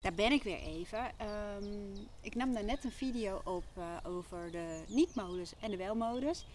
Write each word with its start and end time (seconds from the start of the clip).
Daar 0.00 0.14
ben 0.14 0.32
ik 0.32 0.42
weer 0.42 0.58
even. 0.58 1.18
Ehm, 1.18 1.94
ik 2.20 2.34
nam 2.34 2.52
daar 2.52 2.64
net 2.64 2.84
een 2.84 2.92
video 2.92 3.40
op 3.44 3.64
uh, 3.78 3.84
over 4.02 4.50
de 4.50 4.84
niet-modus 4.86 5.52
en 5.60 5.70
de 5.70 5.76
wel-modus. 5.76 6.46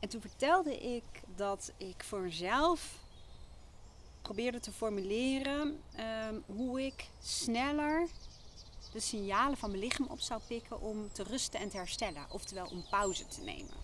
En 0.00 0.08
toen 0.08 0.20
vertelde 0.20 0.76
ik 0.78 1.04
dat 1.36 1.72
ik 1.76 2.04
voor 2.04 2.20
mezelf 2.20 2.98
probeerde 4.22 4.60
te 4.60 4.72
formuleren 4.72 5.80
um, 6.28 6.42
hoe 6.46 6.82
ik 6.82 7.08
sneller 7.22 8.08
de 8.92 9.00
signalen 9.00 9.56
van 9.56 9.70
mijn 9.70 9.82
lichaam 9.82 10.06
op 10.06 10.20
zou 10.20 10.40
pikken 10.46 10.80
om 10.80 11.12
te 11.12 11.22
rusten 11.22 11.60
en 11.60 11.68
te 11.68 11.76
herstellen. 11.76 12.26
Oftewel 12.28 12.66
om 12.66 12.84
pauze 12.90 13.26
te 13.26 13.40
nemen. 13.40 13.74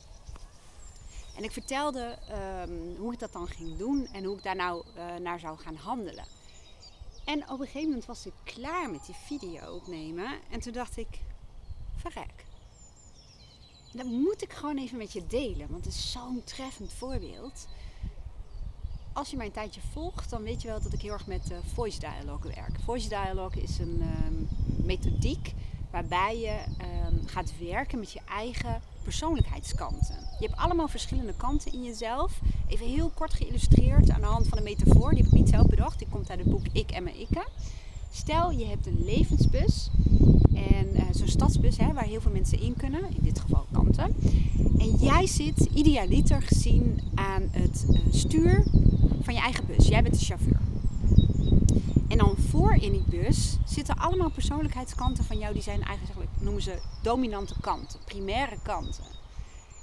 En 1.37 1.45
ik 1.45 1.53
vertelde 1.53 2.19
um, 2.63 2.97
hoe 2.97 3.13
ik 3.13 3.19
dat 3.19 3.33
dan 3.33 3.49
ging 3.49 3.77
doen 3.77 4.07
en 4.07 4.25
hoe 4.25 4.37
ik 4.37 4.43
daar 4.43 4.57
nou 4.57 4.85
uh, 4.97 5.17
naar 5.17 5.41
zou 5.41 5.59
gaan 5.59 5.77
handelen. 5.77 6.38
En 7.29 7.43
op 7.43 7.61
een 7.61 7.67
gegeven 7.67 7.89
moment 7.89 8.07
was 8.07 8.27
ik 8.27 8.33
klaar 8.45 8.91
met 8.91 9.07
die 9.07 9.15
video 9.15 9.75
opnemen. 9.75 10.29
En 10.51 10.61
toen 10.61 10.73
dacht 10.73 10.97
ik, 10.97 11.09
verrek. 11.97 12.45
Dat 13.93 14.07
moet 14.07 14.43
ik 14.43 14.53
gewoon 14.53 14.79
even 14.79 14.99
met 14.99 15.13
je 15.13 15.27
delen. 15.27 15.71
Want 15.71 15.85
het 15.85 15.95
is 15.95 16.13
zo'n 16.13 16.45
treffend 16.45 16.93
voorbeeld. 16.93 17.67
Als 19.13 19.31
je 19.31 19.37
mij 19.37 19.47
een 19.47 19.53
tijdje 19.53 19.81
volgt, 19.93 20.31
dan 20.31 20.43
weet 20.43 20.63
je 20.63 20.69
wel 20.69 20.83
dat 20.83 20.93
ik 20.93 21.01
heel 21.01 21.13
erg 21.13 21.27
met 21.27 21.51
uh, 21.51 21.59
voice 21.75 21.99
dialogue 21.99 22.53
werk. 22.55 22.81
Voice 22.85 23.09
dialogue 23.09 23.63
is 23.63 23.79
een 23.79 24.03
um, 24.25 24.49
methodiek 24.85 25.55
waarbij 25.91 26.39
je 26.39 26.65
um, 27.09 27.27
gaat 27.27 27.59
werken 27.59 27.99
met 27.99 28.13
je 28.13 28.21
eigen 28.29 28.83
persoonlijkheidskanten. 29.03 30.17
Je 30.39 30.47
hebt 30.47 30.59
allemaal 30.59 30.89
verschillende 30.89 31.35
kanten 31.37 31.73
in 31.73 31.85
jezelf. 31.85 32.41
Even 32.69 32.87
heel 32.87 33.11
kort 33.15 33.35
geïllustreerd 33.35 34.11
aan 34.11 34.21
de 34.21 34.27
hand 34.27 34.49
van 34.49 34.59
een 34.59 34.65
metafoor. 34.65 35.11
Die 35.11 35.23
heb 35.23 35.33
ik 35.33 35.39
niet 35.39 35.49
zelf 35.49 35.67
bedacht. 35.67 35.99
Die 35.99 36.09
komt 36.09 36.31
uit 36.31 36.39
het 36.39 36.51
boek 36.51 36.67
Ik 36.73 36.91
en 36.91 37.03
mijn 37.03 37.17
Ikke. 37.17 37.47
Stel, 38.11 38.51
je 38.51 38.65
hebt 38.65 38.87
een 38.87 39.05
levensbus. 39.05 39.91
En 40.55 40.87
uh, 40.95 41.03
zo'n 41.11 41.29
stadsbus 41.29 41.77
hè, 41.77 41.93
waar 41.93 42.05
heel 42.05 42.21
veel 42.21 42.33
mensen 42.33 42.61
in 42.61 42.77
kunnen. 42.77 43.01
In 43.01 43.23
dit 43.23 43.41
geval 43.41 43.67
kanten. 43.73 44.17
En 44.79 44.97
jij 44.97 45.27
zit 45.27 45.69
idealiter 45.75 46.43
gezien 46.43 47.01
aan 47.15 47.49
het 47.51 47.87
uh, 47.91 47.99
stuur 48.11 48.65
van 49.23 49.35
je 49.35 49.41
eigen 49.41 49.67
bus. 49.67 49.89
Jij 49.89 50.03
bent 50.03 50.19
de 50.19 50.25
chauffeur. 50.25 50.61
En 52.09 52.19
dan 52.19 52.37
voor 52.49 52.75
in 52.75 52.93
die 52.93 53.05
bus 53.07 53.57
zitten 53.65 53.97
allemaal 53.97 54.31
persoonlijkheidskanten 54.31 55.25
van 55.25 55.39
jou. 55.39 55.53
Die 55.53 55.63
zijn 55.63 55.83
eigenlijk, 55.83 56.31
noemen 56.39 56.63
ze 56.63 56.79
dominante 57.03 57.55
kanten, 57.61 57.99
primaire 58.05 58.57
kanten. 58.63 59.05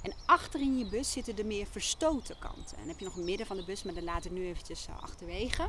En 0.06 0.12
achter 0.26 0.60
in 0.60 0.78
je 0.78 0.86
bus 0.86 1.12
zitten 1.12 1.36
de 1.36 1.44
meer 1.44 1.66
verstoten 1.70 2.36
kanten. 2.38 2.72
En 2.72 2.78
dan 2.78 2.88
heb 2.88 2.98
je 2.98 3.04
nog 3.04 3.16
een 3.16 3.24
midden 3.24 3.46
van 3.46 3.56
de 3.56 3.64
bus, 3.64 3.82
maar 3.82 3.94
dat 3.94 4.02
laat 4.02 4.24
ik 4.24 4.30
nu 4.30 4.46
eventjes 4.46 4.86
achterwege. 5.00 5.68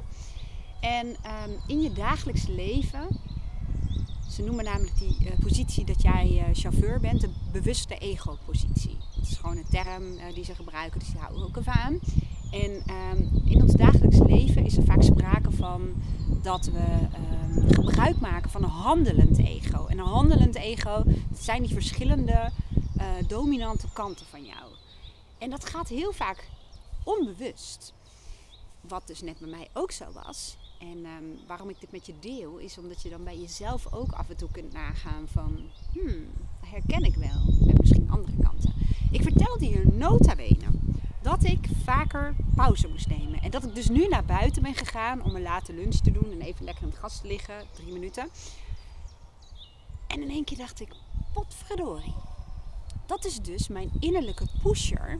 En 0.79 1.07
um, 1.07 1.59
in 1.67 1.81
je 1.81 1.93
dagelijks 1.93 2.47
leven, 2.47 3.07
ze 4.29 4.43
noemen 4.43 4.65
namelijk 4.65 4.97
die 4.97 5.17
uh, 5.21 5.31
positie 5.39 5.85
dat 5.85 6.01
jij 6.01 6.29
uh, 6.31 6.43
chauffeur 6.53 6.99
bent, 6.99 7.21
de 7.21 7.29
bewuste 7.51 7.97
ego-positie. 7.97 8.97
Dat 9.15 9.27
is 9.29 9.37
gewoon 9.37 9.57
een 9.57 9.69
term 9.69 10.03
die 10.33 10.43
ze 10.43 10.55
gebruiken, 10.55 10.99
dus 10.99 11.09
die 11.09 11.19
houden 11.19 11.41
we 11.41 11.47
ook 11.47 11.57
even 11.57 11.73
aan. 11.73 11.99
En 12.51 12.71
um, 12.71 13.41
in 13.45 13.61
ons 13.61 13.73
dagelijks 13.73 14.17
leven 14.17 14.65
is 14.65 14.77
er 14.77 14.85
vaak 14.85 15.03
sprake 15.03 15.51
van 15.51 15.93
dat 16.41 16.65
we 16.65 16.85
um, 17.49 17.73
gebruik 17.73 18.19
maken 18.19 18.49
van 18.49 18.63
een 18.63 18.69
handelend 18.69 19.37
ego. 19.37 19.85
En 19.85 19.99
een 19.99 20.05
handelend 20.05 20.55
ego, 20.55 21.03
zijn 21.33 21.63
die 21.63 21.73
verschillende 21.73 22.51
uh, 22.97 23.27
dominante 23.27 23.87
kanten 23.93 24.25
van 24.25 24.45
jou. 24.45 24.71
En 25.37 25.49
dat 25.49 25.65
gaat 25.65 25.87
heel 25.87 26.13
vaak 26.13 26.47
onbewust. 27.03 27.93
Wat 28.81 29.07
dus 29.07 29.21
net 29.21 29.39
bij 29.39 29.49
mij 29.49 29.67
ook 29.73 29.91
zo 29.91 30.05
was. 30.11 30.57
En 30.79 31.05
um, 31.05 31.39
waarom 31.47 31.69
ik 31.69 31.79
dit 31.79 31.91
met 31.91 32.05
je 32.05 32.13
deel, 32.19 32.57
is 32.57 32.77
omdat 32.77 33.01
je 33.01 33.09
dan 33.09 33.23
bij 33.23 33.37
jezelf 33.37 33.93
ook 33.93 34.11
af 34.11 34.29
en 34.29 34.37
toe 34.37 34.51
kunt 34.51 34.73
nagaan 34.73 35.27
van... 35.27 35.69
Hmm, 35.91 36.27
herken 36.65 37.03
ik 37.03 37.15
wel. 37.15 37.65
Met 37.65 37.79
misschien 37.79 38.09
andere 38.09 38.37
kanten. 38.43 38.73
Ik 39.11 39.21
vertelde 39.21 39.65
hier 39.65 39.93
nota 39.93 40.35
bene 40.35 40.65
dat 41.21 41.43
ik 41.43 41.67
vaker 41.83 42.35
pauze 42.55 42.87
moest 42.87 43.07
nemen. 43.07 43.41
En 43.41 43.51
dat 43.51 43.63
ik 43.63 43.75
dus 43.75 43.89
nu 43.89 44.07
naar 44.07 44.25
buiten 44.25 44.61
ben 44.61 44.75
gegaan 44.75 45.23
om 45.23 45.35
een 45.35 45.41
late 45.41 45.73
lunch 45.73 45.95
te 45.95 46.11
doen 46.11 46.31
en 46.31 46.41
even 46.41 46.65
lekker 46.65 46.83
in 46.83 46.89
het 46.89 46.99
gas 46.99 47.21
te 47.21 47.27
liggen, 47.27 47.65
drie 47.73 47.93
minuten. 47.93 48.29
En 50.07 50.21
in 50.21 50.29
één 50.29 50.43
keer 50.43 50.57
dacht 50.57 50.81
ik, 50.81 50.89
potverdorie. 51.33 52.13
Dat 53.07 53.25
is 53.25 53.39
dus 53.39 53.67
mijn 53.67 53.91
innerlijke 53.99 54.45
pusher 54.61 55.19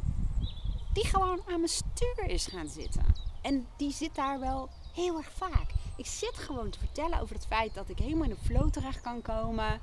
die 0.93 1.05
gewoon 1.05 1.41
aan 1.47 1.59
mijn 1.59 1.67
stuur 1.67 2.23
is 2.25 2.45
gaan 2.45 2.67
zitten. 2.67 3.05
En 3.41 3.67
die 3.77 3.91
zit 3.91 4.15
daar 4.15 4.39
wel 4.39 4.69
heel 4.93 5.17
erg 5.17 5.31
vaak. 5.31 5.69
Ik 5.95 6.05
zit 6.05 6.37
gewoon 6.37 6.69
te 6.69 6.79
vertellen 6.79 7.19
over 7.19 7.35
het 7.35 7.45
feit 7.45 7.73
dat 7.73 7.89
ik 7.89 7.99
helemaal 7.99 8.23
in 8.23 8.29
de 8.29 8.45
flow 8.45 8.69
terecht 8.69 9.01
kan 9.01 9.21
komen. 9.21 9.79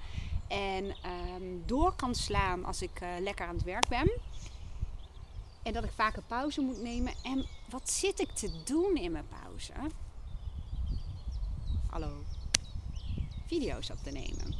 En 0.48 0.84
um, 0.84 1.62
door 1.66 1.92
kan 1.96 2.14
slaan 2.14 2.64
als 2.64 2.82
ik 2.82 3.00
uh, 3.02 3.08
lekker 3.20 3.46
aan 3.46 3.54
het 3.54 3.64
werk 3.64 3.88
ben. 3.88 4.10
En 5.62 5.72
dat 5.72 5.84
ik 5.84 5.92
vaker 5.94 6.22
pauze 6.22 6.60
moet 6.60 6.82
nemen. 6.82 7.14
En 7.22 7.46
wat 7.68 7.90
zit 7.90 8.20
ik 8.20 8.30
te 8.30 8.62
doen 8.64 8.96
in 8.96 9.12
mijn 9.12 9.28
pauze? 9.28 9.72
Hallo. 11.90 12.22
Video's 13.46 13.90
op 13.90 13.98
te 14.02 14.10
nemen. 14.10 14.54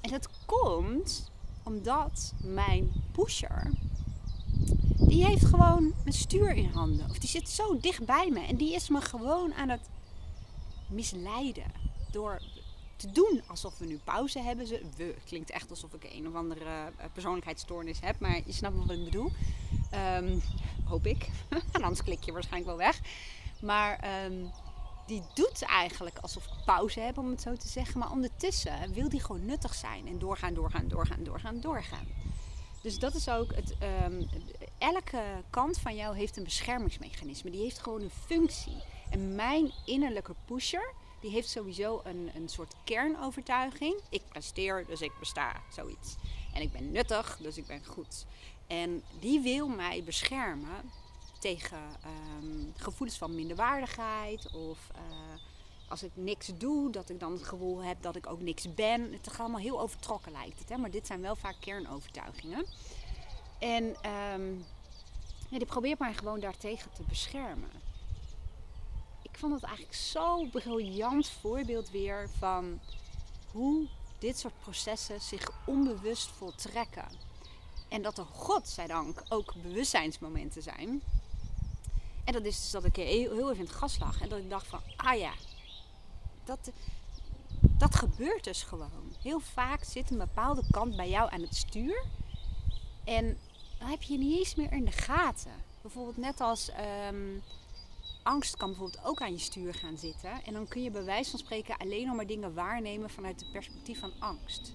En 0.00 0.10
dat 0.10 0.28
komt 0.46 1.30
omdat 1.66 2.32
mijn 2.40 2.92
pusher. 3.12 3.70
Die 4.96 5.26
heeft 5.26 5.44
gewoon 5.44 5.92
mijn 6.02 6.14
stuur 6.14 6.52
in 6.52 6.70
handen. 6.70 7.10
Of 7.10 7.18
die 7.18 7.28
zit 7.28 7.48
zo 7.48 7.78
dicht 7.80 8.04
bij 8.04 8.30
me. 8.32 8.40
En 8.40 8.56
die 8.56 8.74
is 8.74 8.88
me 8.88 9.00
gewoon 9.00 9.54
aan 9.54 9.68
het 9.68 9.88
misleiden. 10.88 11.72
Door 12.10 12.42
te 12.96 13.10
doen 13.10 13.42
alsof 13.46 13.78
we 13.78 13.86
nu 13.86 14.00
pauze 14.04 14.38
hebben. 14.38 14.66
We 14.96 15.14
klinkt 15.24 15.50
echt 15.50 15.70
alsof 15.70 15.92
ik 15.92 16.04
een 16.12 16.28
of 16.28 16.34
andere 16.34 16.92
persoonlijkheidsstoornis 17.12 18.00
heb. 18.00 18.20
Maar 18.20 18.40
je 18.44 18.52
snapt 18.52 18.76
wat 18.76 18.90
ik 18.90 19.04
bedoel. 19.04 19.30
Um, 20.18 20.42
hoop 20.84 21.06
ik. 21.06 21.28
anders 21.72 22.02
klik 22.02 22.22
je 22.22 22.32
waarschijnlijk 22.32 22.76
wel 22.76 22.86
weg. 22.86 23.00
Maar 23.60 24.24
um, 24.24 24.50
die 25.06 25.22
doet 25.34 25.62
eigenlijk 25.62 26.18
alsof 26.18 26.48
pauze 26.64 27.00
heb, 27.00 27.18
om 27.18 27.30
het 27.30 27.40
zo 27.40 27.54
te 27.54 27.68
zeggen. 27.68 27.98
Maar 27.98 28.10
ondertussen 28.10 28.92
wil 28.92 29.08
die 29.08 29.20
gewoon 29.20 29.44
nuttig 29.44 29.74
zijn. 29.74 30.06
En 30.06 30.18
doorgaan, 30.18 30.54
doorgaan, 30.54 30.88
doorgaan, 30.88 31.22
doorgaan, 31.22 31.60
doorgaan. 31.60 32.06
Dus 32.82 32.98
dat 32.98 33.14
is 33.14 33.28
ook 33.28 33.54
het. 33.54 33.74
Um, 34.04 34.28
elke 34.78 35.22
kant 35.50 35.78
van 35.78 35.96
jou 35.96 36.16
heeft 36.16 36.36
een 36.36 36.44
beschermingsmechanisme. 36.44 37.50
Die 37.50 37.62
heeft 37.62 37.78
gewoon 37.78 38.00
een 38.02 38.10
functie. 38.10 38.82
En 39.10 39.34
mijn 39.34 39.72
innerlijke 39.84 40.34
pusher, 40.44 40.92
die 41.20 41.30
heeft 41.30 41.48
sowieso 41.48 42.00
een, 42.04 42.30
een 42.34 42.48
soort 42.48 42.74
kernovertuiging. 42.84 44.00
Ik 44.08 44.22
presteer, 44.28 44.86
dus 44.86 45.00
ik 45.00 45.12
besta. 45.18 45.62
Zoiets. 45.72 46.16
En 46.52 46.62
ik 46.62 46.72
ben 46.72 46.92
nuttig, 46.92 47.38
dus 47.42 47.56
ik 47.56 47.66
ben 47.66 47.84
goed. 47.84 48.26
En 48.66 49.02
die 49.20 49.40
wil 49.40 49.68
mij 49.68 50.02
beschermen 50.04 50.90
tegen 51.38 51.78
um, 52.40 52.72
gevoelens 52.76 53.18
van 53.18 53.34
minderwaardigheid 53.34 54.54
of 54.54 54.90
uh, 54.94 55.00
als 55.88 56.02
ik 56.02 56.10
niks 56.14 56.50
doe, 56.56 56.90
dat 56.90 57.08
ik 57.10 57.20
dan 57.20 57.32
het 57.32 57.42
gevoel 57.42 57.82
heb 57.82 58.02
dat 58.02 58.16
ik 58.16 58.26
ook 58.26 58.40
niks 58.40 58.74
ben. 58.74 59.12
Het 59.12 59.26
is 59.26 59.38
allemaal 59.38 59.60
heel 59.60 59.80
overtrokken 59.80 60.32
lijkt 60.32 60.58
het, 60.58 60.68
hè? 60.68 60.76
maar 60.76 60.90
dit 60.90 61.06
zijn 61.06 61.20
wel 61.20 61.36
vaak 61.36 61.56
kernovertuigingen. 61.60 62.66
En 63.58 63.96
ja, 65.48 65.58
die 65.58 65.66
probeert 65.66 65.98
mij 65.98 66.14
gewoon 66.14 66.40
daartegen 66.40 66.92
te 66.92 67.02
beschermen. 67.02 67.70
Ik 69.22 69.38
vond 69.38 69.54
het 69.54 69.62
eigenlijk 69.62 69.94
zo'n 69.94 70.50
briljant 70.50 71.28
voorbeeld 71.28 71.90
weer 71.90 72.28
van 72.38 72.80
hoe 73.52 73.86
dit 74.18 74.38
soort 74.38 74.60
processen 74.60 75.20
zich 75.20 75.50
onbewust 75.66 76.30
voltrekken. 76.30 77.08
En 77.88 78.02
dat 78.02 78.18
er, 78.18 78.24
godzijdank, 78.24 79.22
ook 79.28 79.54
bewustzijnsmomenten 79.62 80.62
zijn. 80.62 81.02
En 82.26 82.32
dat 82.32 82.44
is 82.44 82.60
dus 82.60 82.70
dat 82.70 82.84
ik 82.84 82.96
heel, 82.96 83.32
even 83.32 83.54
in 83.54 83.60
het 83.60 83.72
gas 83.72 83.98
lag. 83.98 84.20
En 84.20 84.28
dat 84.28 84.38
ik 84.38 84.50
dacht 84.50 84.66
van, 84.66 84.80
ah 84.96 85.18
ja, 85.18 85.32
dat, 86.44 86.70
dat 87.60 87.94
gebeurt 87.94 88.44
dus 88.44 88.62
gewoon. 88.62 89.14
Heel 89.22 89.40
vaak 89.40 89.84
zit 89.84 90.10
een 90.10 90.18
bepaalde 90.18 90.62
kant 90.70 90.96
bij 90.96 91.08
jou 91.08 91.30
aan 91.30 91.40
het 91.40 91.54
stuur. 91.54 92.04
En 93.04 93.38
dan 93.78 93.88
heb 93.88 94.02
je 94.02 94.18
niet 94.18 94.38
eens 94.38 94.54
meer 94.54 94.72
in 94.72 94.84
de 94.84 94.92
gaten. 94.92 95.52
Bijvoorbeeld 95.82 96.16
net 96.16 96.40
als 96.40 96.70
um, 97.08 97.42
angst 98.22 98.56
kan 98.56 98.68
bijvoorbeeld 98.68 99.04
ook 99.04 99.20
aan 99.20 99.32
je 99.32 99.38
stuur 99.38 99.74
gaan 99.74 99.98
zitten. 99.98 100.44
En 100.44 100.52
dan 100.52 100.68
kun 100.68 100.82
je 100.82 100.90
bij 100.90 101.04
wijze 101.04 101.30
van 101.30 101.38
spreken 101.38 101.76
alleen 101.76 102.06
nog 102.06 102.16
maar 102.16 102.26
dingen 102.26 102.54
waarnemen 102.54 103.10
vanuit 103.10 103.40
het 103.40 103.52
perspectief 103.52 103.98
van 103.98 104.12
angst. 104.18 104.72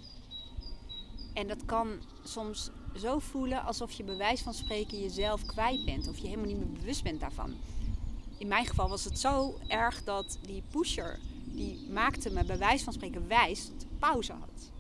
En 1.34 1.48
dat 1.48 1.66
kan 1.66 2.00
soms 2.24 2.70
zo 2.96 3.20
voelen 3.20 3.64
alsof 3.64 3.92
je 3.92 4.04
bij 4.04 4.18
wijze 4.18 4.44
van 4.44 4.54
spreken 4.54 5.02
jezelf 5.02 5.46
kwijt 5.46 5.86
bent. 5.86 6.08
Of 6.08 6.18
je 6.18 6.28
helemaal 6.28 6.46
niet 6.46 6.58
meer 6.58 6.80
bewust 6.80 7.04
bent 7.04 7.20
daarvan. 7.20 7.56
In 8.38 8.48
mijn 8.48 8.66
geval 8.66 8.90
was 8.90 9.04
het 9.04 9.20
zo 9.20 9.60
erg 9.68 10.04
dat 10.04 10.38
die 10.42 10.64
pusher, 10.72 11.20
die 11.46 11.88
maakte 11.90 12.30
me 12.30 12.46
bij 12.46 12.58
wijze 12.58 12.84
van 12.84 12.94
spreken 12.94 13.28
wijs 13.28 13.68
dat 13.68 13.82
ik 13.82 14.00
pauze 14.00 14.34
had. 14.34 14.72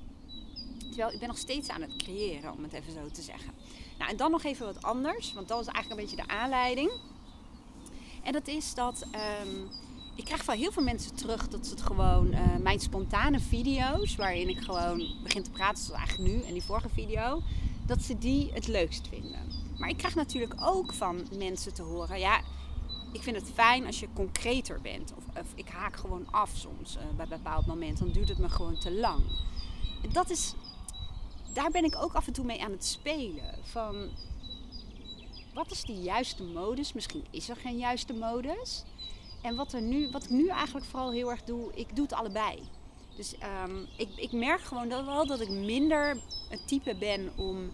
Terwijl 0.77 1.12
ik 1.12 1.19
ben 1.19 1.27
nog 1.27 1.38
steeds 1.38 1.69
aan 1.69 1.81
het 1.81 1.95
creëren, 1.95 2.54
om 2.54 2.63
het 2.63 2.74
even 2.74 2.94
zo 2.94 3.07
te 3.12 3.21
zeggen. 3.21 3.54
Nou, 3.97 4.12
en 4.12 4.18
dan 4.18 4.31
nog 4.31 4.44
even 4.44 4.65
wat 4.65 4.83
anders, 4.83 5.33
want 5.33 5.47
dat 5.47 5.57
was 5.57 5.74
eigenlijk 5.74 6.01
een 6.01 6.07
beetje 6.07 6.25
de 6.27 6.33
aanleiding. 6.33 6.92
En 8.24 8.33
dat 8.33 8.47
is 8.47 8.74
dat 8.74 9.06
um, 9.42 9.69
ik 10.15 10.25
krijg 10.25 10.43
van 10.43 10.57
heel 10.57 10.71
veel 10.71 10.83
mensen 10.83 11.15
terug 11.15 11.47
dat 11.47 11.65
ze 11.65 11.71
het 11.71 11.81
gewoon, 11.81 12.31
eh, 12.31 12.55
mijn 12.55 12.79
spontane 12.79 13.39
video's, 13.39 14.15
waarin 14.15 14.49
ik 14.49 14.59
gewoon 14.59 15.15
begin 15.23 15.43
te 15.43 15.51
praten, 15.51 15.83
zoals 15.83 15.99
eigenlijk 15.99 16.31
nu 16.31 16.41
en 16.41 16.53
die 16.53 16.63
vorige 16.63 16.89
video, 16.89 17.41
dat 17.85 18.01
ze 18.01 18.17
die 18.17 18.51
het 18.53 18.67
leukst 18.67 19.07
vinden. 19.07 19.39
Maar 19.77 19.89
ik 19.89 19.97
krijg 19.97 20.15
natuurlijk 20.15 20.53
ook 20.59 20.93
van 20.93 21.27
mensen 21.37 21.73
te 21.73 21.81
horen, 21.81 22.19
ja, 22.19 22.41
ik 23.11 23.21
vind 23.21 23.35
het 23.35 23.51
fijn 23.53 23.85
als 23.85 23.99
je 23.99 24.07
concreter 24.13 24.81
bent. 24.81 25.13
Of, 25.17 25.45
ik 25.55 25.69
haak 25.69 25.95
gewoon 25.95 26.31
af 26.31 26.51
soms 26.53 26.95
uh, 26.95 27.01
bij 27.15 27.25
een 27.25 27.29
bepaald 27.29 27.65
moment, 27.65 27.97
dan 27.97 28.11
duurt 28.11 28.29
het 28.29 28.37
me 28.37 28.49
gewoon 28.49 28.79
te 28.79 28.91
lang. 28.91 29.23
Dat 30.11 30.29
is, 30.29 30.53
daar 31.53 31.71
ben 31.71 31.83
ik 31.83 31.95
ook 31.95 32.13
af 32.13 32.27
en 32.27 32.33
toe 32.33 32.45
mee 32.45 32.63
aan 32.63 32.71
het 32.71 32.85
spelen. 32.85 33.55
Van, 33.63 34.09
wat 35.53 35.71
is 35.71 35.81
die 35.81 36.01
juiste 36.01 36.43
modus? 36.43 36.93
Misschien 36.93 37.25
is 37.29 37.49
er 37.49 37.55
geen 37.55 37.77
juiste 37.77 38.13
modus. 38.13 38.83
En 39.41 39.55
wat, 39.55 39.73
er 39.73 39.81
nu, 39.81 40.09
wat 40.11 40.23
ik 40.23 40.29
nu 40.29 40.47
eigenlijk 40.47 40.85
vooral 40.85 41.11
heel 41.11 41.31
erg 41.31 41.43
doe, 41.43 41.71
ik 41.73 41.95
doe 41.95 42.05
het 42.05 42.13
allebei. 42.13 42.59
Dus 43.15 43.35
um, 43.65 43.88
ik, 43.97 44.09
ik 44.15 44.31
merk 44.31 44.61
gewoon 44.61 44.89
dat, 44.89 45.05
wel 45.05 45.27
dat 45.27 45.41
ik 45.41 45.49
minder 45.49 46.17
het 46.49 46.67
type 46.67 46.95
ben 46.95 47.31
om 47.35 47.71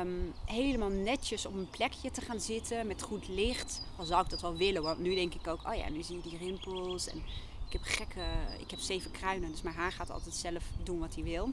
um, 0.00 0.32
helemaal 0.44 0.88
netjes 0.88 1.46
op 1.46 1.54
een 1.54 1.70
plekje 1.70 2.10
te 2.10 2.20
gaan 2.20 2.40
zitten 2.40 2.86
met 2.86 3.02
goed 3.02 3.28
licht. 3.28 3.82
Al 3.96 4.04
zou 4.04 4.24
ik 4.24 4.30
dat 4.30 4.40
wel 4.40 4.56
willen, 4.56 4.82
want 4.82 4.98
nu 4.98 5.14
denk 5.14 5.34
ik 5.34 5.46
ook, 5.46 5.60
oh 5.66 5.74
ja, 5.74 5.88
nu 5.88 6.02
zie 6.02 6.16
je 6.16 6.30
die 6.30 6.38
rimpels. 6.38 7.08
En 7.08 7.22
ik 7.66 7.72
heb 7.72 7.82
gekke, 7.82 8.24
ik 8.58 8.70
heb 8.70 8.80
zeven 8.80 9.10
kruinen, 9.10 9.50
dus 9.50 9.62
mijn 9.62 9.76
haar 9.76 9.92
gaat 9.92 10.10
altijd 10.10 10.34
zelf 10.34 10.64
doen 10.82 10.98
wat 10.98 11.14
hij 11.14 11.24
wil. 11.24 11.50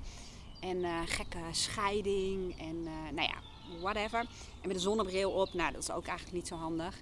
En 0.59 0.77
uh, 0.77 0.99
gekke 1.05 1.39
scheiding 1.51 2.59
en 2.59 2.75
uh, 2.75 2.91
nou 3.13 3.27
ja, 3.27 3.37
whatever. 3.81 4.19
En 4.61 4.67
met 4.67 4.75
een 4.75 4.81
zonnebril 4.81 5.31
op, 5.31 5.53
nou 5.53 5.71
dat 5.71 5.81
is 5.81 5.91
ook 5.91 6.05
eigenlijk 6.05 6.37
niet 6.37 6.47
zo 6.47 6.55
handig. 6.55 6.99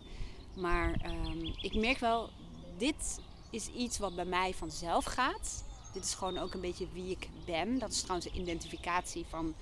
Maar 0.55 0.95
um, 1.05 1.53
ik 1.61 1.75
merk 1.75 1.97
wel, 1.97 2.29
dit 2.77 3.19
is 3.49 3.67
iets 3.67 3.97
wat 3.97 4.15
bij 4.15 4.25
mij 4.25 4.53
vanzelf 4.53 5.05
gaat. 5.05 5.63
Dit 5.93 6.03
is 6.03 6.13
gewoon 6.13 6.37
ook 6.37 6.53
een 6.53 6.61
beetje 6.61 6.87
wie 6.93 7.09
ik 7.09 7.29
ben. 7.45 7.79
Dat 7.79 7.91
is 7.91 8.01
trouwens 8.01 8.29
een 8.29 8.39
identificatie 8.39 9.25
van 9.29 9.53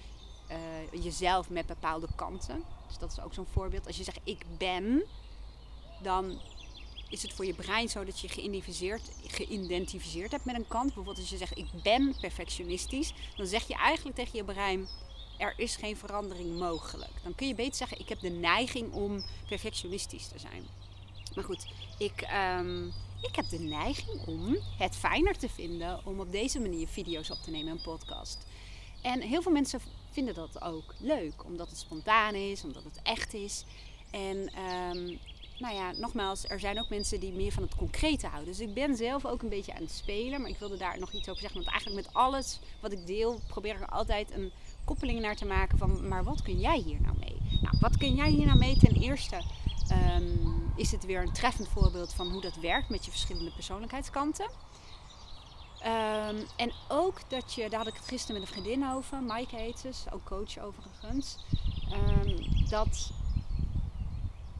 uh, 0.51 1.03
jezelf 1.03 1.49
met 1.49 1.65
bepaalde 1.65 2.07
kanten. 2.15 2.63
Dus 2.87 2.97
dat 2.97 3.11
is 3.11 3.19
ook 3.19 3.33
zo'n 3.33 3.47
voorbeeld. 3.51 3.87
Als 3.87 3.97
je 3.97 4.03
zegt 4.03 4.19
ik 4.23 4.45
ben, 4.57 5.03
dan 6.01 6.39
is 7.09 7.21
het 7.21 7.33
voor 7.33 7.45
je 7.45 7.53
brein 7.53 7.89
zo 7.89 8.03
dat 8.05 8.19
je 8.19 8.29
geïdentificeerd, 8.29 9.11
geïdentificeerd 9.27 10.31
hebt 10.31 10.45
met 10.45 10.55
een 10.55 10.67
kant. 10.67 10.85
Bijvoorbeeld 10.85 11.17
als 11.17 11.29
je 11.29 11.37
zegt 11.37 11.57
ik 11.57 11.67
ben 11.83 12.15
perfectionistisch, 12.21 13.13
dan 13.35 13.47
zeg 13.47 13.67
je 13.67 13.75
eigenlijk 13.75 14.15
tegen 14.15 14.37
je 14.37 14.43
brein 14.43 14.87
er 15.37 15.53
is 15.57 15.75
geen 15.75 15.97
verandering 15.97 16.57
mogelijk. 16.57 17.11
Dan 17.23 17.35
kun 17.35 17.47
je 17.47 17.55
beter 17.55 17.75
zeggen 17.75 17.99
ik 17.99 18.09
heb 18.09 18.19
de 18.19 18.29
neiging 18.29 18.93
om 18.93 19.23
perfectionistisch 19.47 20.27
te 20.27 20.39
zijn. 20.39 20.63
Maar 21.35 21.43
goed, 21.43 21.67
ik, 21.97 22.27
um, 22.57 22.93
ik 23.21 23.35
heb 23.35 23.49
de 23.49 23.59
neiging 23.59 24.27
om 24.27 24.57
het 24.77 24.95
fijner 24.95 25.37
te 25.37 25.49
vinden 25.49 26.05
om 26.05 26.19
op 26.19 26.31
deze 26.31 26.59
manier 26.59 26.87
video's 26.87 27.29
op 27.29 27.37
te 27.37 27.51
nemen 27.51 27.71
en 27.71 27.81
podcast. 27.81 28.45
En 29.01 29.21
heel 29.21 29.41
veel 29.41 29.51
mensen 29.51 29.81
vinden 30.11 30.33
dat 30.33 30.61
ook 30.61 30.93
leuk, 30.97 31.45
omdat 31.45 31.69
het 31.69 31.79
spontaan 31.79 32.35
is, 32.35 32.63
omdat 32.63 32.83
het 32.83 32.99
echt 33.03 33.33
is. 33.33 33.65
En 34.11 34.51
um, 34.95 35.19
nou 35.63 35.75
ja, 35.75 35.91
nogmaals, 35.91 36.47
er 36.47 36.59
zijn 36.59 36.79
ook 36.79 36.89
mensen 36.89 37.19
die 37.19 37.31
meer 37.31 37.51
van 37.51 37.63
het 37.63 37.75
concrete 37.75 38.27
houden. 38.27 38.51
Dus 38.51 38.59
ik 38.59 38.73
ben 38.73 38.95
zelf 38.95 39.25
ook 39.25 39.41
een 39.41 39.49
beetje 39.49 39.75
aan 39.75 39.81
het 39.81 39.91
spelen, 39.91 40.41
maar 40.41 40.49
ik 40.49 40.57
wilde 40.57 40.77
daar 40.77 40.99
nog 40.99 41.11
iets 41.11 41.29
over 41.29 41.41
zeggen. 41.41 41.59
Want 41.61 41.71
eigenlijk 41.71 42.05
met 42.05 42.15
alles 42.15 42.59
wat 42.79 42.91
ik 42.91 43.07
deel, 43.07 43.39
probeer 43.47 43.75
ik 43.75 43.91
altijd 43.91 44.31
een 44.31 44.51
koppeling 44.85 45.19
naar 45.19 45.35
te 45.35 45.45
maken 45.45 45.77
van, 45.77 46.07
maar 46.07 46.23
wat 46.23 46.41
kun 46.41 46.59
jij 46.59 46.77
hier 46.77 47.01
nou 47.01 47.17
mee? 47.19 47.37
Nou, 47.61 47.77
wat 47.79 47.97
kun 47.97 48.15
jij 48.15 48.29
hier 48.29 48.45
nou 48.45 48.57
mee? 48.57 48.77
Ten 48.77 48.95
eerste 48.95 49.41
um, 50.15 50.71
is 50.75 50.91
het 50.91 51.05
weer 51.05 51.21
een 51.21 51.33
treffend 51.33 51.67
voorbeeld 51.67 52.13
van 52.13 52.31
hoe 52.31 52.41
dat 52.41 52.55
werkt 52.55 52.89
met 52.89 53.05
je 53.05 53.11
verschillende 53.11 53.51
persoonlijkheidskanten. 53.51 54.49
Um, 55.85 56.45
en 56.55 56.71
ook 56.87 57.29
dat 57.29 57.53
je, 57.53 57.69
daar 57.69 57.79
had 57.79 57.87
ik 57.87 57.95
het 57.95 58.07
gisteren 58.07 58.39
met 58.39 58.49
een 58.49 58.55
vriendin 58.55 58.89
over, 58.89 59.21
Maaike 59.21 59.55
heet 59.55 59.79
ze, 59.79 59.89
ook 60.13 60.23
coach 60.23 60.57
overigens. 60.57 61.37
Um, 61.91 62.67
dat 62.69 63.11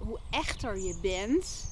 hoe 0.06 0.20
echter 0.30 0.78
je 0.78 0.96
bent, 1.02 1.66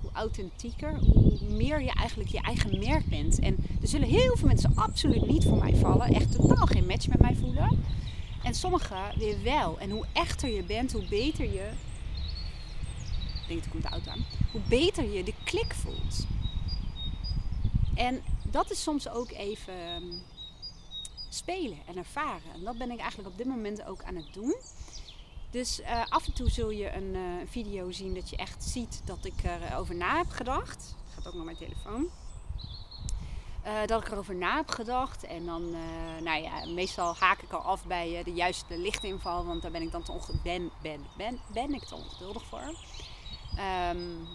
hoe 0.00 0.10
authentieker, 0.12 0.98
hoe 0.98 1.38
meer 1.48 1.82
je 1.82 1.92
eigenlijk 1.92 2.30
je 2.30 2.40
eigen 2.40 2.78
merk 2.78 3.06
bent. 3.06 3.38
En 3.38 3.56
er 3.82 3.88
zullen 3.88 4.08
heel 4.08 4.36
veel 4.36 4.46
mensen 4.46 4.72
absoluut 4.74 5.26
niet 5.26 5.44
voor 5.44 5.58
mij 5.58 5.76
vallen, 5.76 6.14
echt 6.14 6.32
totaal 6.32 6.66
geen 6.66 6.86
match 6.86 7.08
met 7.08 7.20
mij 7.20 7.36
voelen. 7.36 7.78
En 8.42 8.54
sommigen 8.54 9.18
weer 9.18 9.42
wel. 9.42 9.78
En 9.78 9.90
hoe 9.90 10.06
echter 10.12 10.48
je 10.48 10.62
bent, 10.62 10.92
hoe 10.92 11.08
beter 11.08 11.44
je. 11.52 11.70
Ik 13.42 13.48
denk, 13.48 13.64
er 13.64 13.70
komt 13.70 13.82
de 13.82 13.88
auto 13.88 14.10
aan. 14.10 14.24
Hoe 14.52 14.60
beter 14.68 15.12
je 15.12 15.24
de 15.24 15.34
klik 15.44 15.74
voelt. 15.74 16.26
En 17.94 18.22
dat 18.42 18.70
is 18.70 18.82
soms 18.82 19.08
ook 19.08 19.30
even 19.30 19.74
ehm, 19.74 20.04
spelen 21.28 21.78
en 21.86 21.96
ervaren. 21.96 22.52
En 22.54 22.64
dat 22.64 22.78
ben 22.78 22.90
ik 22.90 22.98
eigenlijk 22.98 23.28
op 23.28 23.38
dit 23.38 23.46
moment 23.46 23.84
ook 23.84 24.02
aan 24.02 24.16
het 24.16 24.32
doen. 24.32 24.54
Dus 25.50 25.80
uh, 25.80 26.04
af 26.08 26.26
en 26.26 26.32
toe 26.32 26.50
zul 26.50 26.70
je 26.70 26.92
een 26.92 27.14
uh, 27.14 27.20
video 27.46 27.90
zien 27.90 28.14
dat 28.14 28.30
je 28.30 28.36
echt 28.36 28.64
ziet 28.64 29.02
dat 29.04 29.24
ik 29.24 29.34
erover 29.70 29.94
na 29.94 30.16
heb 30.16 30.30
gedacht. 30.30 30.94
Gaat 31.14 31.26
ook 31.26 31.34
naar 31.34 31.44
mijn 31.44 31.56
telefoon. 31.56 32.08
Uh, 33.66 33.86
dat 33.86 34.00
ik 34.00 34.12
erover 34.12 34.34
na 34.34 34.56
heb 34.56 34.70
gedacht. 34.70 35.24
En 35.24 35.46
dan, 35.46 35.70
nou 36.22 36.42
ja, 36.42 36.66
meestal 36.66 37.14
haak 37.18 37.42
ik 37.42 37.52
al 37.52 37.60
af 37.60 37.84
bij 37.84 38.22
de 38.24 38.32
juiste 38.32 38.78
lichtinval. 38.78 39.44
Want 39.44 39.62
daar 39.62 39.70
ben 39.70 39.82
ik 39.82 39.92
dan 39.92 40.02
te 40.02 40.12
ben, 40.42 40.70
ben, 40.82 41.06
ben, 41.16 41.40
ben 41.52 41.74
ik 41.74 41.84
te 41.84 41.94
ongeduldig 41.94 42.42
voor. 42.42 42.74
Um, 43.94 44.26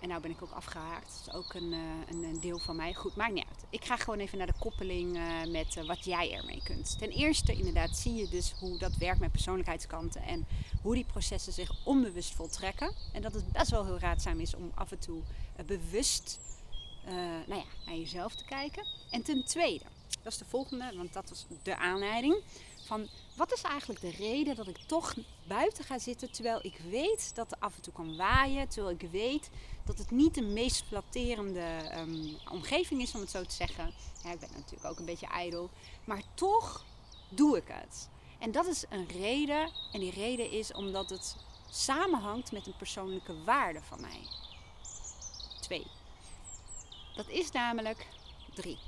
en 0.00 0.08
nou 0.08 0.20
ben 0.20 0.30
ik 0.30 0.42
ook 0.42 0.50
afgehaakt. 0.50 1.20
Dat 1.24 1.34
is 1.34 1.40
ook 1.40 1.54
een, 1.54 1.72
uh, 1.72 1.78
een, 2.10 2.24
een, 2.24 2.40
deel 2.40 2.58
van 2.58 2.76
mij. 2.76 2.94
Goed, 2.94 3.16
maakt 3.16 3.32
niet 3.32 3.44
uit. 3.48 3.64
Ik 3.70 3.84
ga 3.84 3.96
gewoon 3.96 4.18
even 4.18 4.38
naar 4.38 4.46
de 4.46 4.58
koppeling 4.58 5.16
uh, 5.16 5.44
met 5.46 5.76
uh, 5.76 5.86
wat 5.86 6.04
jij 6.04 6.32
ermee 6.32 6.60
kunt. 6.64 6.98
Ten 6.98 7.10
eerste, 7.10 7.52
inderdaad, 7.52 7.96
zie 7.96 8.14
je 8.14 8.28
dus 8.28 8.54
hoe 8.60 8.78
dat 8.78 8.96
werkt 8.96 9.20
met 9.20 9.32
persoonlijkheidskanten. 9.32 10.22
En 10.22 10.46
hoe 10.82 10.94
die 10.94 11.04
processen 11.04 11.52
zich 11.52 11.70
onbewust 11.84 12.34
voltrekken. 12.34 12.94
En 13.12 13.22
dat 13.22 13.34
het 13.34 13.52
best 13.52 13.70
wel 13.70 13.84
heel 13.84 13.98
raadzaam 13.98 14.40
is 14.40 14.54
om 14.54 14.72
af 14.74 14.92
en 14.92 14.98
toe 14.98 15.22
bewust 15.66 16.38
nou 17.46 17.60
ja, 17.60 17.64
naar 17.86 17.96
jezelf 17.96 18.34
te 18.34 18.44
kijken. 18.44 18.86
En 19.10 19.22
ten 19.22 19.44
tweede, 19.44 19.84
dat 20.22 20.32
is 20.32 20.38
de 20.38 20.44
volgende, 20.44 20.92
want 20.96 21.12
dat 21.12 21.28
was 21.28 21.46
de 21.62 21.76
aanleiding. 21.76 22.42
Van 22.88 23.08
wat 23.36 23.52
is 23.52 23.62
eigenlijk 23.62 24.00
de 24.00 24.10
reden 24.10 24.56
dat 24.56 24.68
ik 24.68 24.78
toch 24.86 25.14
buiten 25.46 25.84
ga 25.84 25.98
zitten 25.98 26.30
terwijl 26.30 26.58
ik 26.62 26.78
weet 26.90 27.34
dat 27.34 27.52
er 27.52 27.58
af 27.60 27.76
en 27.76 27.82
toe 27.82 27.92
kan 27.92 28.16
waaien, 28.16 28.68
terwijl 28.68 28.94
ik 29.00 29.10
weet 29.10 29.50
dat 29.84 29.98
het 29.98 30.10
niet 30.10 30.34
de 30.34 30.42
meest 30.42 30.84
flatterende 30.86 31.90
um, 31.96 32.36
omgeving 32.50 33.02
is 33.02 33.14
om 33.14 33.20
het 33.20 33.30
zo 33.30 33.42
te 33.42 33.54
zeggen. 33.54 33.86
Ik 34.24 34.40
ben 34.40 34.48
natuurlijk 34.54 34.84
ook 34.84 34.98
een 34.98 35.04
beetje 35.04 35.26
ijdel, 35.26 35.70
maar 36.04 36.22
toch 36.34 36.84
doe 37.28 37.56
ik 37.56 37.66
het. 37.66 38.08
En 38.38 38.52
dat 38.52 38.66
is 38.66 38.84
een 38.88 39.06
reden 39.06 39.70
en 39.92 40.00
die 40.00 40.12
reden 40.12 40.50
is 40.50 40.72
omdat 40.72 41.10
het 41.10 41.36
samenhangt 41.70 42.52
met 42.52 42.66
een 42.66 42.76
persoonlijke 42.76 43.44
waarde 43.44 43.80
van 43.82 44.00
mij. 44.00 44.20
Twee. 45.60 45.86
Dat 47.16 47.28
is 47.28 47.50
namelijk 47.50 48.06
drie. 48.54 48.78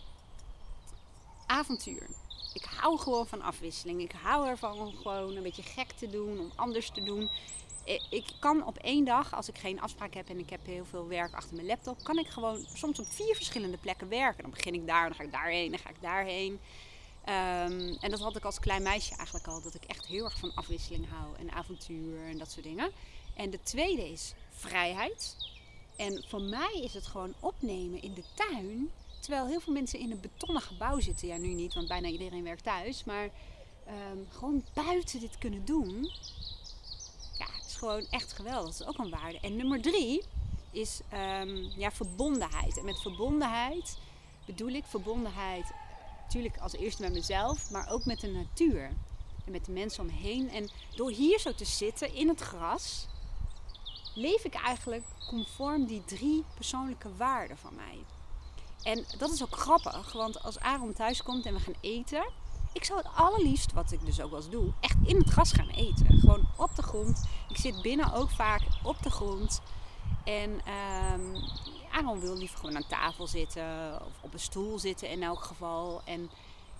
Avontuur 1.47 2.07
ik 2.52 2.64
hou 2.64 2.99
gewoon 2.99 3.26
van 3.26 3.42
afwisseling. 3.42 4.00
Ik 4.00 4.12
hou 4.12 4.49
ervan 4.49 4.78
om 4.78 4.97
gewoon 4.97 5.37
een 5.37 5.42
beetje 5.42 5.62
gek 5.62 5.90
te 5.90 6.11
doen, 6.11 6.38
om 6.38 6.52
anders 6.54 6.90
te 6.90 7.02
doen. 7.02 7.30
Ik 8.11 8.25
kan 8.38 8.66
op 8.66 8.76
één 8.76 9.04
dag, 9.04 9.35
als 9.35 9.49
ik 9.49 9.59
geen 9.59 9.80
afspraak 9.80 10.14
heb 10.14 10.28
en 10.28 10.38
ik 10.38 10.50
heb 10.50 10.66
heel 10.66 10.85
veel 10.85 11.07
werk 11.07 11.35
achter 11.35 11.54
mijn 11.54 11.66
laptop, 11.66 12.04
kan 12.04 12.19
ik 12.19 12.26
gewoon 12.26 12.66
soms 12.75 12.99
op 12.99 13.07
vier 13.07 13.35
verschillende 13.35 13.76
plekken 13.76 14.09
werken. 14.09 14.42
Dan 14.42 14.50
begin 14.50 14.75
ik 14.75 14.87
daar, 14.87 15.09
dan 15.09 15.14
ga 15.14 15.23
ik 15.23 15.33
daarheen, 15.33 15.71
dan 15.71 15.78
ga 15.78 15.88
ik 15.88 16.00
daarheen. 16.00 16.61
Um, 17.21 17.97
en 18.00 18.11
dat 18.11 18.21
had 18.21 18.37
ik 18.37 18.45
als 18.45 18.61
klein 18.61 18.83
meisje 18.83 19.16
eigenlijk 19.16 19.47
al, 19.47 19.62
dat 19.62 19.75
ik 19.75 19.85
echt 19.85 20.07
heel 20.07 20.25
erg 20.25 20.38
van 20.38 20.54
afwisseling 20.54 21.09
hou 21.09 21.37
en 21.38 21.50
avontuur 21.52 22.25
en 22.25 22.38
dat 22.38 22.50
soort 22.50 22.64
dingen. 22.64 22.90
En 23.35 23.50
de 23.50 23.62
tweede 23.62 24.11
is 24.11 24.35
vrijheid. 24.50 25.37
En 25.97 26.25
voor 26.28 26.42
mij 26.42 26.80
is 26.83 26.95
het 26.95 27.07
gewoon 27.07 27.35
opnemen 27.40 28.02
in 28.02 28.14
de 28.14 28.25
tuin 28.35 28.90
Terwijl 29.21 29.47
heel 29.47 29.61
veel 29.61 29.73
mensen 29.73 29.99
in 29.99 30.11
een 30.11 30.21
betonnen 30.21 30.62
gebouw 30.62 31.00
zitten. 31.00 31.29
Ja, 31.29 31.37
nu 31.37 31.49
niet, 31.49 31.75
want 31.75 31.89
bijna 31.89 32.09
iedereen 32.09 32.45
werkt 32.45 32.65
thuis. 32.65 33.05
Maar 33.05 33.25
um, 33.89 34.27
gewoon 34.31 34.65
buiten 34.75 35.21
dit 35.21 35.39
kunnen 35.39 35.65
doen. 35.65 36.11
Ja, 37.39 37.47
is 37.67 37.77
gewoon 37.77 38.07
echt 38.11 38.33
geweldig. 38.33 38.77
Dat 38.77 38.81
is 38.81 38.87
ook 38.87 39.05
een 39.05 39.11
waarde. 39.11 39.41
En 39.41 39.57
nummer 39.57 39.81
drie 39.81 40.23
is 40.71 41.00
um, 41.12 41.71
ja, 41.77 41.91
verbondenheid. 41.91 42.79
En 42.79 42.85
met 42.85 43.00
verbondenheid 43.00 43.99
bedoel 44.47 44.69
ik 44.69 44.85
verbondenheid 44.85 45.73
natuurlijk 46.23 46.59
als 46.59 46.73
eerste 46.73 47.03
met 47.03 47.12
mezelf, 47.12 47.71
maar 47.71 47.91
ook 47.91 48.05
met 48.05 48.21
de 48.21 48.29
natuur. 48.29 48.93
En 49.45 49.53
met 49.53 49.65
de 49.65 49.73
mensen 49.73 50.03
omheen. 50.03 50.50
En 50.50 50.69
door 50.97 51.11
hier 51.11 51.39
zo 51.39 51.55
te 51.55 51.65
zitten 51.65 52.15
in 52.15 52.29
het 52.29 52.41
gras, 52.41 53.07
leef 54.15 54.45
ik 54.45 54.55
eigenlijk 54.55 55.05
conform 55.29 55.87
die 55.87 56.05
drie 56.05 56.45
persoonlijke 56.55 57.17
waarden 57.17 57.59
van 57.59 57.75
mij. 57.75 57.99
En 58.83 59.05
dat 59.19 59.31
is 59.31 59.43
ook 59.43 59.57
grappig, 59.57 60.13
want 60.13 60.43
als 60.43 60.59
Aaron 60.59 60.93
thuis 60.93 61.23
komt 61.23 61.47
en 61.47 61.55
we 61.55 61.61
gaan 61.61 61.75
eten, 61.81 62.25
ik 62.73 62.85
zou 62.85 62.99
het 62.99 63.09
allerliefst, 63.15 63.73
wat 63.73 63.93
ik 63.93 64.07
dus 64.07 64.21
ook 64.21 64.31
wel 64.31 64.41
eens 64.41 64.51
doe, 64.51 64.73
echt 64.81 64.97
in 65.05 65.17
het 65.17 65.29
gras 65.29 65.53
gaan 65.53 65.69
eten. 65.69 66.19
Gewoon 66.21 66.47
op 66.57 66.75
de 66.75 66.83
grond. 66.83 67.25
Ik 67.49 67.57
zit 67.57 67.83
binnen 67.83 68.13
ook 68.13 68.31
vaak 68.31 68.63
op 68.83 69.03
de 69.03 69.11
grond. 69.11 69.61
En 70.25 70.51
um, 70.51 71.35
Aaron 71.91 72.21
wil 72.21 72.37
liever 72.37 72.59
gewoon 72.59 72.77
aan 72.77 72.87
tafel 72.89 73.27
zitten 73.27 74.01
of 74.05 74.13
op 74.21 74.33
een 74.33 74.41
stoel 74.41 74.79
zitten 74.79 75.09
in 75.11 75.23
elk 75.23 75.43
geval. 75.43 76.03
En 76.05 76.31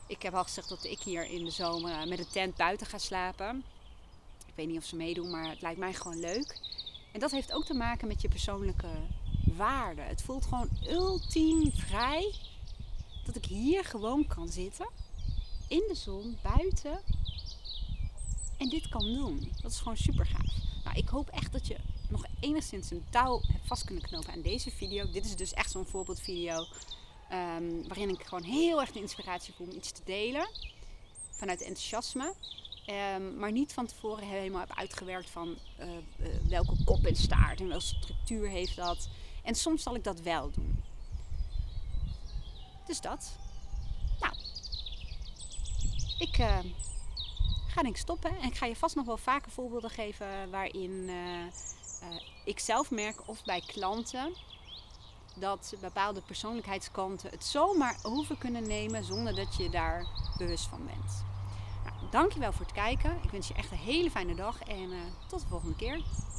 ik 0.07 0.23
heb 0.23 0.35
al 0.35 0.43
gezegd 0.43 0.69
dat 0.69 0.85
ik 0.85 1.01
hier 1.01 1.25
in 1.25 1.45
de 1.45 1.51
zomer 1.51 2.09
met 2.09 2.19
een 2.19 2.29
tent 2.29 2.57
buiten 2.57 2.87
ga 2.87 2.99
slapen. 2.99 3.65
Ik 4.47 4.55
weet 4.55 4.69
niet 4.69 4.79
of 4.79 4.85
ze 4.85 4.97
meedoen, 4.97 5.31
maar 5.31 5.49
het 5.49 5.61
lijkt 5.61 5.79
mij 5.79 5.93
gewoon 5.93 6.21
leuk. 6.21 6.61
En 7.13 7.21
dat 7.21 7.31
heeft 7.31 7.53
ook 7.53 7.65
te 7.65 7.75
maken 7.75 8.09
met 8.09 8.21
je 8.21 8.29
persoonlijke 8.29 8.89
waarde. 9.61 10.03
Het 10.03 10.23
voelt 10.23 10.45
gewoon 10.45 10.69
ultiem 10.89 11.73
vrij 11.73 12.35
dat 13.25 13.37
ik 13.37 13.45
hier 13.45 13.85
gewoon 13.85 14.27
kan 14.27 14.49
zitten. 14.49 14.89
In 15.69 15.85
de 15.89 15.95
zon, 15.95 16.39
buiten. 16.43 17.01
En 18.57 18.69
dit 18.69 18.89
kan 18.89 19.13
doen. 19.13 19.53
Dat 19.63 19.71
is 19.71 19.79
gewoon 19.79 19.97
super 19.97 20.27
gaaf. 20.27 20.55
Nou, 20.85 20.97
ik 20.97 21.09
hoop 21.09 21.29
echt 21.29 21.53
dat 21.53 21.67
je 21.67 21.77
nog 22.09 22.25
enigszins 22.41 22.91
een 22.91 23.05
touw 23.11 23.41
hebt 23.53 23.67
vast 23.67 23.85
kunnen 23.85 24.05
knopen 24.05 24.33
aan 24.33 24.43
deze 24.43 24.71
video. 24.71 25.11
Dit 25.11 25.25
is 25.25 25.37
dus 25.37 25.53
echt 25.53 25.71
zo'n 25.71 25.87
voorbeeldvideo 25.87 26.67
um, 27.33 27.89
waarin 27.89 28.09
ik 28.09 28.23
gewoon 28.23 28.45
heel 28.45 28.81
erg 28.81 28.93
de 28.93 29.01
inspiratie 29.01 29.55
voel 29.55 29.67
om 29.67 29.77
iets 29.77 29.93
te 29.93 30.03
delen. 30.05 30.49
Vanuit 31.31 31.61
enthousiasme. 31.61 32.35
Um, 33.17 33.37
maar 33.39 33.53
niet 33.53 33.73
van 33.73 33.87
tevoren 33.87 34.29
helemaal 34.29 34.61
heb 34.61 34.77
uitgewerkt 34.77 35.31
van 35.31 35.57
uh, 35.81 35.87
uh, 35.87 36.27
welke 36.49 36.85
kop 36.85 37.05
en 37.07 37.17
staart 37.17 37.61
en 37.61 37.69
welke 37.69 37.85
structuur 37.85 38.49
heeft 38.49 38.77
dat. 38.77 39.09
En 39.43 39.55
soms 39.55 39.83
zal 39.83 39.95
ik 39.95 40.05
dat 40.05 40.21
wel 40.21 40.51
doen. 40.51 40.83
Dus 42.87 43.01
dat. 43.01 43.33
Nou, 44.21 44.35
ik 46.19 46.39
uh, 46.39 46.59
ga 47.67 47.83
ik 47.83 47.97
stoppen 47.97 48.31
en 48.39 48.49
ik 48.49 48.57
ga 48.57 48.67
je 48.67 48.77
vast 48.77 48.95
nog 48.97 49.07
wel 49.07 49.17
vaker 49.17 49.51
voorbeelden 49.51 49.91
geven 49.91 50.51
waarin 50.51 51.11
ik 52.45 52.59
zelf 52.59 52.91
merk 52.91 53.29
of 53.29 53.45
bij 53.45 53.63
klanten 53.67 54.35
dat 55.35 55.75
bepaalde 55.81 56.21
persoonlijkheidskanten 56.21 57.31
het 57.31 57.45
zomaar 57.45 57.99
over 58.03 58.37
kunnen 58.37 58.67
nemen 58.67 59.05
zonder 59.05 59.35
dat 59.35 59.57
je 59.57 59.71
daar 59.71 60.07
bewust 60.37 60.67
van 60.67 60.87
bent. 60.87 61.25
Nou, 61.85 62.11
dankjewel 62.11 62.53
voor 62.53 62.65
het 62.65 62.75
kijken. 62.75 63.19
Ik 63.23 63.31
wens 63.31 63.49
je 63.49 63.55
echt 63.55 63.71
een 63.71 63.79
hele 63.79 64.11
fijne 64.11 64.35
dag 64.35 64.63
en 64.63 64.91
tot 65.27 65.41
de 65.41 65.47
volgende 65.49 65.77
keer. 65.77 66.03